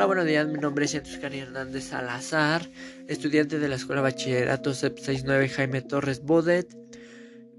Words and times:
Hola, 0.00 0.06
buenos 0.06 0.24
días. 0.24 0.48
Mi 0.48 0.58
nombre 0.58 0.86
es 0.86 0.94
Oscar 0.94 1.34
Hernández 1.34 1.84
Salazar, 1.84 2.66
estudiante 3.06 3.58
de 3.58 3.68
la 3.68 3.74
Escuela 3.74 4.00
Bachillerato 4.00 4.72
CEP 4.72 4.96
69 4.96 5.50
Jaime 5.50 5.82
Torres 5.82 6.22
Bodet. 6.22 6.74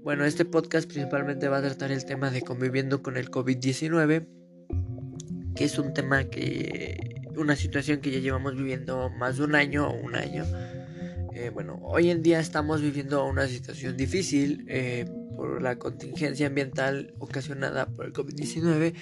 Bueno, 0.02 0.24
este 0.24 0.44
podcast 0.44 0.90
principalmente 0.90 1.46
va 1.46 1.58
a 1.58 1.62
tratar 1.62 1.92
el 1.92 2.04
tema 2.04 2.32
de 2.32 2.42
conviviendo 2.42 3.00
con 3.00 3.16
el 3.16 3.30
COVID-19, 3.30 4.26
que 5.54 5.64
es 5.64 5.78
un 5.78 5.94
tema 5.94 6.24
que. 6.24 7.22
una 7.36 7.54
situación 7.54 8.00
que 8.00 8.10
ya 8.10 8.18
llevamos 8.18 8.56
viviendo 8.56 9.08
más 9.08 9.36
de 9.36 9.44
un 9.44 9.54
año 9.54 9.86
o 9.86 9.94
un 9.94 10.16
año. 10.16 10.44
Eh, 11.36 11.50
bueno, 11.54 11.78
hoy 11.84 12.10
en 12.10 12.24
día 12.24 12.40
estamos 12.40 12.82
viviendo 12.82 13.24
una 13.24 13.46
situación 13.46 13.96
difícil 13.96 14.64
eh, 14.66 15.04
por 15.42 15.60
la 15.60 15.76
contingencia 15.76 16.46
ambiental 16.46 17.14
ocasionada 17.18 17.86
por 17.86 18.06
el 18.06 18.12
COVID-19 18.12 18.94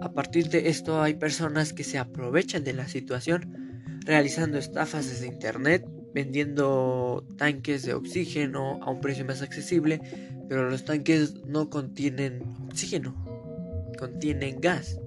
a 0.00 0.12
partir 0.12 0.48
de 0.48 0.68
esto 0.68 1.00
hay 1.00 1.14
personas 1.14 1.72
que 1.72 1.84
se 1.84 1.96
aprovechan 1.96 2.64
de 2.64 2.72
la 2.72 2.88
situación 2.88 4.00
realizando 4.04 4.58
estafas 4.58 5.08
desde 5.08 5.28
internet, 5.28 5.86
vendiendo 6.12 7.24
tanques 7.36 7.84
de 7.84 7.94
oxígeno 7.94 8.80
a 8.82 8.90
un 8.90 9.00
precio 9.00 9.24
más 9.24 9.42
accesible, 9.42 10.00
pero 10.48 10.68
los 10.68 10.84
tanques 10.84 11.34
no 11.46 11.70
contienen 11.70 12.42
oxígeno, 12.66 13.14
contienen 13.96 14.60
gas 14.60 14.98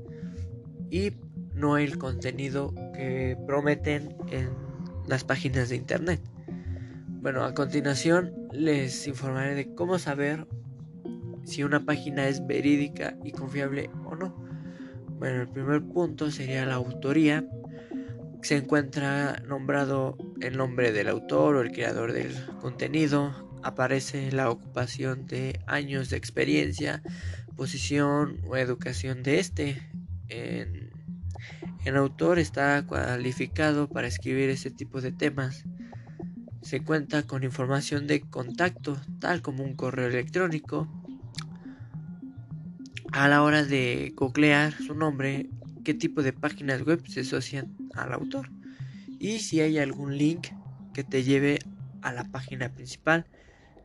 y 0.90 1.12
no 1.54 1.78
el 1.78 1.98
contenido 1.98 2.74
que 2.94 3.36
prometen 3.46 4.16
en 4.32 4.52
las 5.08 5.26
páginas 5.26 5.68
de 5.68 5.76
internet. 5.76 6.22
Bueno, 7.24 7.46
a 7.46 7.54
continuación 7.54 8.34
les 8.52 9.08
informaré 9.08 9.56
de 9.56 9.74
cómo 9.74 9.98
saber 9.98 10.46
si 11.46 11.64
una 11.64 11.86
página 11.86 12.28
es 12.28 12.46
verídica 12.46 13.16
y 13.24 13.32
confiable 13.32 13.90
o 14.04 14.14
no. 14.14 14.36
Bueno, 15.20 15.44
el 15.44 15.48
primer 15.48 15.84
punto 15.84 16.32
sería 16.32 16.66
la 16.66 16.74
autoría. 16.74 17.48
Se 18.42 18.58
encuentra 18.58 19.42
nombrado 19.48 20.18
el 20.42 20.58
nombre 20.58 20.92
del 20.92 21.08
autor 21.08 21.56
o 21.56 21.62
el 21.62 21.72
creador 21.72 22.12
del 22.12 22.36
contenido. 22.60 23.50
Aparece 23.64 24.30
la 24.34 24.50
ocupación 24.50 25.26
de 25.26 25.62
años 25.66 26.10
de 26.10 26.18
experiencia, 26.18 27.02
posición 27.56 28.42
o 28.50 28.58
educación 28.58 29.24
de 29.24 29.40
este. 29.40 29.82
El 31.86 31.96
autor 31.96 32.38
está 32.38 32.86
cualificado 32.86 33.88
para 33.88 34.08
escribir 34.08 34.50
este 34.50 34.72
tipo 34.72 35.00
de 35.00 35.14
temas. 35.14 35.64
Se 36.64 36.82
cuenta 36.84 37.24
con 37.24 37.44
información 37.44 38.08
de 38.08 38.22
contacto, 38.22 39.00
tal 39.20 39.42
como 39.42 39.64
un 39.64 39.76
correo 39.76 40.08
electrónico, 40.08 40.88
a 43.12 43.28
la 43.28 43.44
hora 43.44 43.64
de 43.64 44.12
googlear 44.16 44.74
su 44.74 44.96
nombre, 44.96 45.50
qué 45.84 45.94
tipo 45.94 46.24
de 46.24 46.34
páginas 46.34 46.84
web 46.84 47.06
se 47.08 47.20
asocian 47.20 47.78
al 47.94 48.14
autor 48.14 48.50
y 49.24 49.40
si 49.40 49.62
hay 49.62 49.78
algún 49.78 50.18
link 50.18 50.48
que 50.94 51.06
te 51.06 51.24
lleve 51.24 51.60
a 52.02 52.12
la 52.12 52.26
página 52.26 52.74
principal 52.74 53.26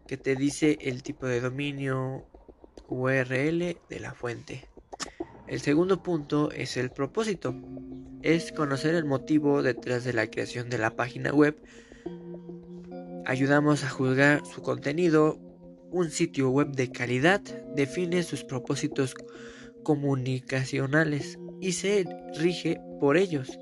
que 0.08 0.16
te 0.16 0.34
dice 0.34 0.78
el 0.80 1.04
tipo 1.04 1.26
de 1.26 1.40
dominio 1.40 2.26
URL 2.88 3.76
de 3.88 4.00
la 4.00 4.14
fuente. 4.14 4.68
El 5.46 5.60
segundo 5.60 6.02
punto 6.02 6.50
es 6.50 6.76
el 6.76 6.90
propósito. 6.90 7.54
Es 8.22 8.50
conocer 8.50 8.96
el 8.96 9.04
motivo 9.04 9.62
detrás 9.62 10.02
de 10.02 10.12
la 10.12 10.26
creación 10.26 10.70
de 10.70 10.78
la 10.78 10.96
página 10.96 11.32
web. 11.32 11.56
Ayudamos 13.28 13.84
a 13.84 13.90
juzgar 13.90 14.42
su 14.46 14.62
contenido, 14.62 15.38
un 15.90 16.10
sitio 16.10 16.48
web 16.48 16.68
de 16.68 16.90
calidad 16.90 17.42
define 17.76 18.22
sus 18.22 18.42
propósitos 18.42 19.14
comunicacionales 19.82 21.38
y 21.60 21.72
se 21.72 22.06
rige 22.38 22.80
por 22.98 23.18
ellos. 23.18 23.58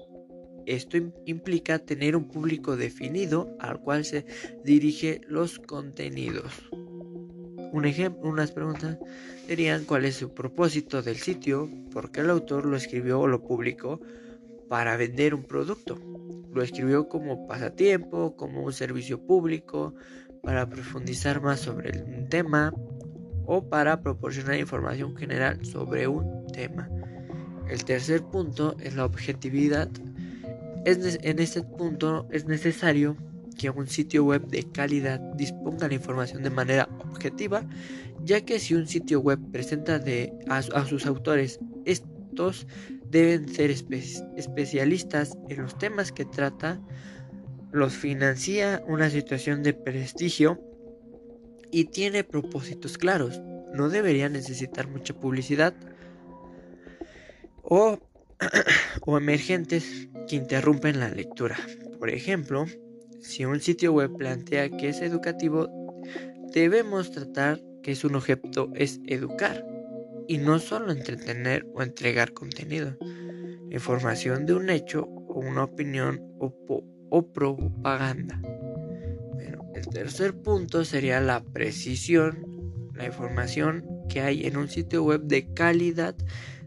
Esto 0.67 0.99
implica 1.25 1.81
tener 1.81 2.15
un 2.15 2.29
público 2.29 2.77
definido 2.77 3.57
al 3.59 3.81
cual 3.81 4.05
se 4.05 4.25
dirige 4.63 5.21
los 5.27 5.59
contenidos. 5.59 6.53
Un 7.73 7.87
ejemplo, 7.87 8.31
unas 8.31 8.53
preguntas 8.53 8.99
serían 9.49 9.85
cuál 9.85 10.05
es 10.05 10.15
su 10.15 10.33
propósito 10.33 11.03
del 11.03 11.17
sitio, 11.17 11.69
por 11.91 12.13
qué 12.13 12.21
el 12.21 12.31
autor 12.31 12.67
lo 12.67 12.77
escribió 12.77 13.19
o 13.19 13.27
lo 13.27 13.43
publicó 13.43 14.01
para 14.69 14.97
vender 14.97 15.35
un 15.35 15.43
producto. 15.43 15.99
Lo 16.57 16.63
escribió 16.63 17.07
como 17.07 17.47
pasatiempo, 17.47 18.35
como 18.35 18.63
un 18.63 18.73
servicio 18.73 19.21
público, 19.21 19.95
para 20.43 20.67
profundizar 20.67 21.43
más 21.43 21.61
sobre 21.61 21.91
el 21.91 22.29
tema 22.31 22.73
o 23.45 23.69
para 23.69 24.01
proporcionar 24.01 24.57
información 24.57 25.15
general 25.19 25.63
sobre 25.67 26.09
un 26.09 26.47
tema. 26.55 26.89
El 27.69 27.85
tercer 27.85 28.23
punto 28.23 28.75
es 28.81 28.97
la 28.97 29.05
objetividad. 29.05 29.91
en 30.87 31.39
este 31.39 31.63
punto 31.63 32.27
es 32.31 32.47
necesario 32.47 33.19
que 33.59 33.69
un 33.69 33.87
sitio 33.87 34.25
web 34.25 34.47
de 34.47 34.63
calidad 34.63 35.21
disponga 35.35 35.89
la 35.89 35.95
información 35.95 36.43
de 36.43 36.49
manera 36.49 36.89
objetiva, 37.01 37.69
ya 38.25 38.41
que 38.41 38.61
si 38.61 38.73
un 38.73 38.87
sitio 38.87 39.21
web 39.21 39.41
presenta 39.53 40.01
a, 40.49 40.85
sus 40.87 41.05
autores, 41.05 41.61
estos 41.85 42.67
deben 43.11 43.49
ser 43.49 43.71
especialistas 43.71 45.37
en 45.49 45.63
los 45.63 45.79
temas 45.79 46.13
que 46.13 46.25
trata 46.25 46.81
los 47.73 47.95
financia 47.95 48.83
una 48.87 49.11
situación 49.11 49.63
de 49.63 49.75
prestigio 49.75 50.61
y 51.71 51.87
tiene 51.87 52.25
propósitos 52.25 52.97
claros. 52.97 53.41
No 53.75 53.89
debería 53.89 54.29
necesitar 54.29 54.89
mucha 54.89 55.15
publicidad 55.15 55.75
o, 57.63 57.99
o 59.03 59.19
emergentes 59.19 60.09
que 60.29 60.37
interrumpen 60.37 61.01
la 61.01 61.11
lectura. 61.11 61.57
Por 61.99 62.11
ejemplo, 62.11 62.67
si 63.21 63.45
un 63.45 63.61
sitio 63.61 63.93
web 63.93 64.17
plantea 64.17 64.71
que 64.71 64.89
es 64.89 65.01
educativo, 65.03 65.69
debemos 66.55 67.11
tratar 67.11 67.61
que 67.83 67.95
su 67.95 68.07
objeto 68.09 68.71
es 68.75 69.01
educar 69.07 69.76
y 70.29 70.39
no 70.39 70.59
solo 70.59 70.93
entretener 70.93 71.67
o 71.75 71.83
entregar 71.83 72.33
contenido, 72.33 72.97
información 73.71 74.47
de 74.47 74.55
un 74.55 74.71
hecho 74.71 75.03
o 75.03 75.41
una 75.41 75.65
opinión 75.65 76.21
o, 76.39 76.55
o 77.11 77.33
propaganda. 77.33 78.41
el 79.75 79.87
tercer 79.89 80.35
punto 80.35 80.85
sería 80.85 81.21
la 81.21 81.43
precisión. 81.43 82.45
La 82.95 83.05
información 83.05 83.85
que 84.09 84.23
hay 84.23 84.47
en 84.47 84.57
un 84.57 84.69
sitio 84.69 85.05
web 85.05 85.23
de 85.25 85.53
calidad 85.53 86.17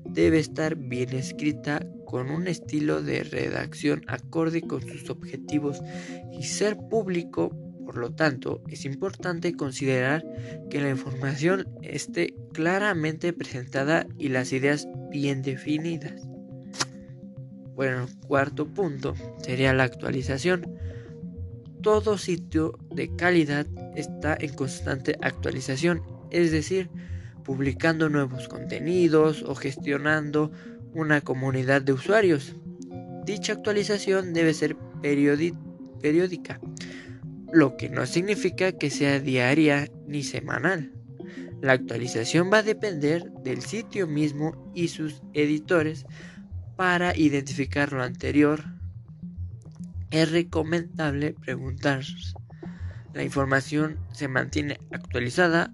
debe 0.06 0.40
estar 0.40 0.76
bien 0.76 1.10
escrita 1.14 1.86
con 2.06 2.32
un 2.32 2.48
estilo 2.48 3.02
de 3.02 3.24
redacción 3.24 4.04
acorde 4.08 4.62
con 4.62 4.82
sus 4.82 5.10
objetivos 5.10 5.82
y 6.32 6.44
ser 6.44 6.78
público. 6.90 7.56
Por 7.90 7.98
lo 7.98 8.12
tanto, 8.12 8.62
es 8.68 8.86
importante 8.86 9.56
considerar 9.56 10.24
que 10.70 10.80
la 10.80 10.92
información 10.92 11.68
esté 11.82 12.36
claramente 12.54 13.34
presentada 13.34 14.06
y 14.20 14.30
las 14.30 14.54
ideas 14.54 14.88
bien 15.10 15.42
definidas. 15.42 16.22
Bueno, 17.74 18.06
cuarto 18.28 18.68
punto 18.68 19.16
sería 19.40 19.74
la 19.74 19.86
actualización. 19.86 20.68
Todo 21.82 22.20
sitio 22.20 22.78
de 22.94 23.16
calidad 23.16 23.66
está 23.96 24.38
en 24.40 24.54
constante 24.54 25.18
actualización, 25.24 26.04
es 26.30 26.52
decir, 26.52 26.92
publicando 27.44 28.08
nuevos 28.08 28.48
contenidos 28.48 29.42
o 29.42 29.56
gestionando 29.56 30.52
una 30.94 31.22
comunidad 31.22 31.82
de 31.82 31.94
usuarios. 31.94 32.56
Dicha 33.26 33.54
actualización 33.54 34.32
debe 34.34 34.54
ser 34.54 34.78
periódica, 35.02 36.62
lo 37.52 37.78
que 37.78 37.90
no 37.90 38.06
significa 38.06 38.72
que 38.72 38.90
sea 38.90 39.20
diaria 39.20 39.90
ni 40.08 40.24
semanal. 40.24 40.92
La 41.62 41.74
actualización 41.74 42.50
va 42.52 42.60
a 42.60 42.64
depender 42.64 43.32
del 43.44 43.62
sitio 43.62 44.08
mismo 44.08 44.72
y 44.74 44.88
sus 44.88 45.22
editores 45.34 46.06
para 46.76 47.18
identificar 47.18 47.92
lo 47.92 48.04
anterior, 48.04 48.64
es 50.12 50.32
recomendable 50.32 51.34
preguntar, 51.34 52.04
¿la 53.14 53.24
información 53.24 54.00
se 54.12 54.28
mantiene 54.28 54.80
actualizada? 54.92 55.72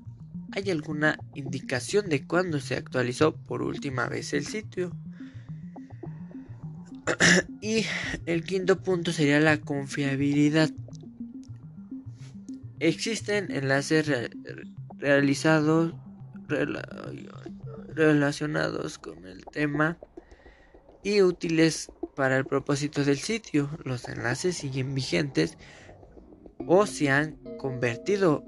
¿Hay 0.51 0.72
alguna 0.72 1.18
indicación 1.33 2.10
de 2.10 2.25
cuándo 2.25 2.60
se 2.60 2.75
actualizó 2.75 3.36
por 3.36 3.62
última 3.62 4.07
vez 4.07 4.33
el 4.33 4.45
sitio? 4.45 4.92
y 7.62 7.86
el 8.25 8.44
quinto 8.44 8.81
punto 8.81 9.12
sería 9.12 9.39
la 9.39 9.57
confiabilidad. 9.57 10.69
Existen 12.80 13.51
enlaces 13.51 14.12
realizados 14.98 15.94
relacionados 17.89 18.98
con 19.00 19.25
el 19.25 19.45
tema 19.45 19.98
y 21.04 21.22
útiles 21.22 21.92
para 22.16 22.38
el 22.38 22.45
propósito 22.45 23.04
del 23.04 23.18
sitio. 23.18 23.69
Los 23.83 24.07
enlaces 24.07 24.57
siguen 24.57 24.94
vigentes 24.94 25.57
o 26.68 26.86
se 26.86 27.10
han 27.10 27.38
convertido 27.57 28.44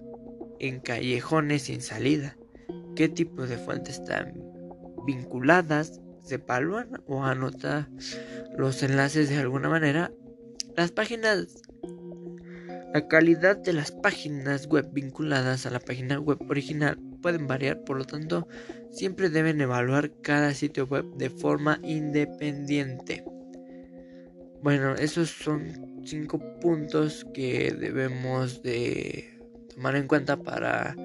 en 0.59 0.79
callejones 0.79 1.63
sin 1.63 1.81
salida. 1.81 2.35
¿Qué 2.95 3.09
tipo 3.09 3.45
de 3.45 3.57
fuentes 3.57 4.00
están 4.00 4.33
vinculadas? 5.06 6.01
se 6.27 6.35
evalúan 6.35 7.01
o 7.07 7.24
anota 7.24 7.89
los 8.57 8.83
enlaces 8.83 9.29
de 9.29 9.38
alguna 9.38 9.69
manera, 9.69 10.12
las 10.75 10.91
páginas, 10.91 11.63
la 12.94 13.07
calidad 13.07 13.57
de 13.57 13.74
las 13.74 13.92
páginas 13.92 14.68
web 14.68 14.89
vinculadas 14.92 15.66
a 15.66 15.69
la 15.69 15.80
página 15.80 16.19
web 16.19 16.39
original 16.50 16.98
pueden 17.22 17.48
variar, 17.48 17.84
por 17.84 17.98
lo 17.98 18.06
tanto, 18.06 18.48
siempre 18.92 19.30
deben 19.30 19.60
evaluar 19.60 20.12
cada 20.22 20.54
sitio 20.54 20.86
web 20.86 21.06
de 21.18 21.30
forma 21.30 21.80
independiente. 21.84 23.24
Bueno, 24.62 24.95
esos 24.95 25.30
son 25.30 26.01
cinco 26.06 26.39
puntos 26.60 27.25
que 27.34 27.75
debemos 27.78 28.63
de 28.63 29.38
tomar 29.75 29.95
en 29.95 30.07
cuenta 30.07 30.38
para 30.38 30.95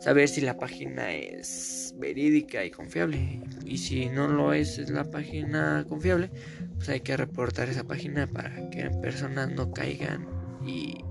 saber 0.00 0.28
si 0.28 0.40
la 0.40 0.58
página 0.58 1.14
es 1.14 1.94
verídica 1.98 2.64
y 2.64 2.70
confiable. 2.70 3.40
Y 3.64 3.78
si 3.78 4.08
no 4.08 4.28
lo 4.28 4.52
es, 4.52 4.78
es 4.78 4.90
la 4.90 5.04
página 5.04 5.84
confiable, 5.88 6.30
pues 6.76 6.88
hay 6.88 7.00
que 7.00 7.16
reportar 7.16 7.68
esa 7.68 7.84
página 7.84 8.26
para 8.26 8.70
que 8.70 8.90
personas 9.00 9.50
no 9.50 9.72
caigan 9.72 10.26
y 10.66 11.01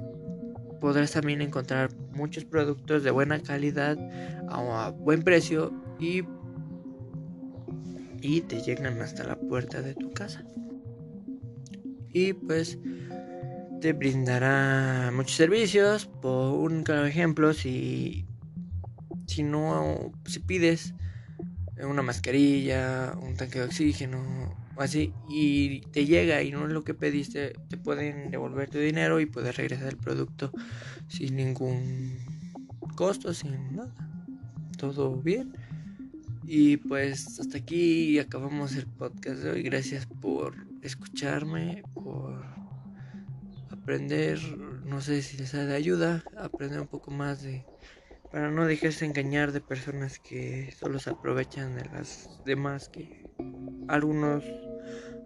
podrás 0.80 1.12
también 1.12 1.42
encontrar 1.42 1.90
muchos 2.12 2.44
productos 2.44 3.02
de 3.02 3.10
buena 3.10 3.40
calidad 3.40 3.98
a, 4.48 4.90
buen 4.90 5.22
precio 5.22 5.72
y, 5.98 6.24
y 8.20 8.40
te 8.42 8.60
llegan 8.62 9.00
hasta 9.00 9.24
la 9.24 9.36
puerta 9.36 9.82
de 9.82 9.94
tu 9.94 10.12
casa. 10.12 10.44
Y 12.12 12.32
pues 12.32 12.78
te 13.80 13.92
brindará 13.92 15.10
muchos 15.14 15.36
servicios. 15.36 16.06
Por 16.06 16.58
un 16.58 16.82
claro 16.82 17.06
ejemplo, 17.06 17.52
si, 17.52 18.26
si 19.26 19.42
no, 19.42 20.12
si 20.26 20.40
pides 20.40 20.94
una 21.82 22.02
mascarilla, 22.02 23.14
un 23.22 23.36
tanque 23.36 23.60
de 23.60 23.64
oxígeno, 23.66 24.54
así 24.82 25.12
y 25.28 25.80
te 25.92 26.06
llega 26.06 26.42
y 26.42 26.50
no 26.50 26.66
es 26.66 26.72
lo 26.72 26.84
que 26.84 26.94
pediste, 26.94 27.52
te 27.68 27.76
pueden 27.76 28.30
devolver 28.30 28.70
tu 28.70 28.78
dinero 28.78 29.20
y 29.20 29.26
puedes 29.26 29.56
regresar 29.56 29.88
el 29.88 29.96
producto 29.96 30.52
sin 31.08 31.36
ningún 31.36 32.16
costo, 32.96 33.34
sin 33.34 33.76
nada. 33.76 33.94
Todo 34.78 35.16
bien. 35.16 35.52
Y 36.44 36.78
pues 36.78 37.38
hasta 37.38 37.58
aquí 37.58 38.18
acabamos 38.18 38.74
el 38.74 38.86
podcast 38.86 39.42
de 39.42 39.50
hoy. 39.50 39.62
Gracias 39.62 40.06
por 40.06 40.54
escucharme, 40.82 41.82
por 41.94 42.44
aprender, 43.70 44.40
no 44.84 45.00
sé 45.00 45.22
si 45.22 45.36
les 45.36 45.54
ha 45.54 45.64
de 45.66 45.76
ayuda, 45.76 46.24
aprender 46.36 46.80
un 46.80 46.88
poco 46.88 47.10
más 47.10 47.42
de 47.42 47.64
para 48.32 48.50
no 48.50 48.64
dejarse 48.64 49.04
engañar 49.04 49.52
de 49.52 49.60
personas 49.60 50.20
que 50.20 50.72
solo 50.78 51.00
se 51.00 51.10
aprovechan 51.10 51.74
de 51.74 51.84
las 51.86 52.40
demás 52.44 52.88
que 52.88 53.28
algunos 53.88 54.44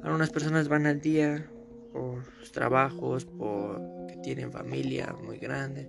algunas 0.05 0.31
personas 0.31 0.69
van 0.69 0.87
al 0.87 1.01
día 1.01 1.51
por 1.93 2.23
sus 2.39 2.53
trabajos, 2.53 3.25
porque 3.25 4.17
tienen 4.23 4.53
familia 4.53 5.17
muy 5.25 5.39
grande, 5.39 5.89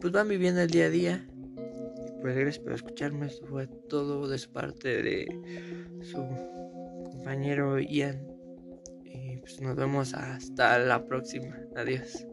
pues 0.00 0.12
van 0.12 0.28
viviendo 0.28 0.60
el 0.60 0.70
día 0.70 0.84
a 0.84 0.90
día. 0.90 1.28
Pues 2.20 2.36
gracias 2.36 2.58
por 2.58 2.72
escucharme, 2.72 3.26
esto 3.26 3.46
fue 3.46 3.66
todo 3.88 4.28
de 4.28 4.38
su 4.38 4.50
parte 4.50 5.02
de 5.02 5.26
su 6.02 6.18
compañero 7.10 7.78
Ian. 7.78 8.26
Y 9.04 9.38
pues 9.38 9.60
nos 9.60 9.76
vemos 9.76 10.12
hasta 10.14 10.78
la 10.78 11.06
próxima. 11.06 11.56
Adiós. 11.74 12.26